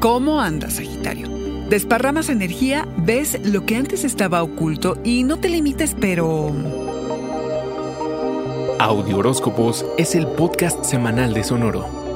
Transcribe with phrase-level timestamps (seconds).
[0.00, 1.28] ¿Cómo andas, Sagitario?
[1.70, 6.52] Desparramas energía, ves lo que antes estaba oculto y no te limites, pero...
[8.78, 12.15] Audio Horóscopos es el podcast semanal de Sonoro.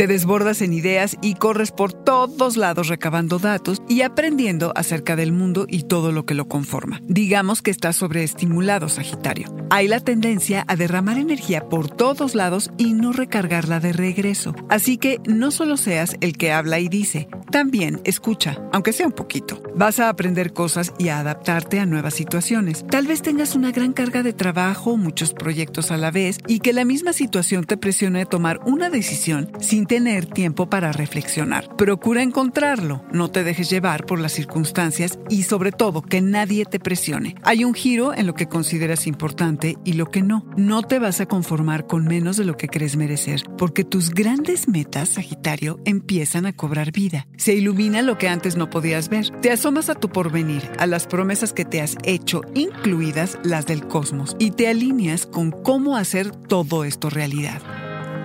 [0.00, 5.30] Te desbordas en ideas y corres por todos lados recabando datos y aprendiendo acerca del
[5.30, 7.02] mundo y todo lo que lo conforma.
[7.04, 9.54] Digamos que estás sobreestimulado, Sagitario.
[9.68, 14.54] Hay la tendencia a derramar energía por todos lados y no recargarla de regreso.
[14.70, 19.12] Así que no solo seas el que habla y dice, también escucha, aunque sea un
[19.12, 19.62] poquito.
[19.74, 22.86] Vas a aprender cosas y a adaptarte a nuevas situaciones.
[22.86, 26.72] Tal vez tengas una gran carga de trabajo, muchos proyectos a la vez y que
[26.72, 31.74] la misma situación te presione a tomar una decisión sin tener tiempo para reflexionar.
[31.74, 36.78] Procura encontrarlo, no te dejes llevar por las circunstancias y sobre todo que nadie te
[36.78, 37.34] presione.
[37.42, 40.46] Hay un giro en lo que consideras importante y lo que no.
[40.56, 44.68] No te vas a conformar con menos de lo que crees merecer, porque tus grandes
[44.68, 47.26] metas, Sagitario, empiezan a cobrar vida.
[47.36, 49.30] Se ilumina lo que antes no podías ver.
[49.40, 53.88] Te asomas a tu porvenir, a las promesas que te has hecho, incluidas las del
[53.88, 57.60] cosmos, y te alineas con cómo hacer todo esto realidad.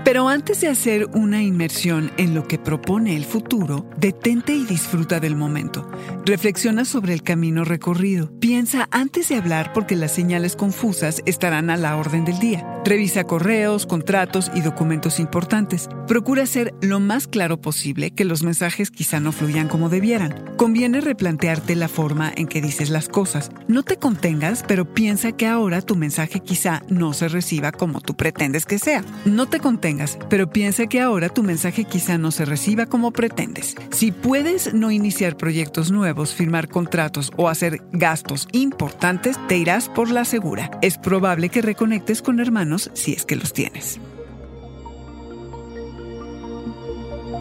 [0.06, 5.20] Pero antes de hacer una inmersión en lo que propone el futuro, detente y disfruta
[5.20, 5.90] del momento.
[6.26, 8.30] Reflexiona sobre el camino recorrido.
[8.40, 12.72] Piensa antes de hablar porque las señales confusas estarán a la orden del día.
[12.86, 15.90] Revisa correos, contratos y documentos importantes.
[16.08, 20.54] Procura ser lo más claro posible que los mensajes quizá no fluyan como debieran.
[20.56, 23.50] Conviene replantearte la forma en que dices las cosas.
[23.68, 28.16] No te contengas, pero piensa que ahora tu mensaje quizá no se reciba como tú
[28.16, 29.04] pretendes que sea.
[29.26, 29.95] No te contengas,
[30.30, 33.76] pero piensa que ahora tu mensaje quizá no se reciba como pretendes.
[33.92, 40.10] Si puedes no iniciar proyectos nuevos, firmar contratos o hacer gastos importantes, te irás por
[40.10, 40.72] la segura.
[40.82, 44.00] Es probable que reconectes con hermanos si es que los tienes.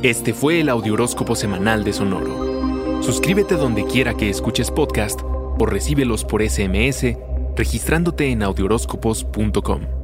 [0.03, 3.03] Este fue el Audioróscopo Semanal de Sonoro.
[3.03, 7.17] Suscríbete donde quiera que escuches podcast o recíbelos por SMS
[7.57, 10.04] registrándote en audioróscopos.com.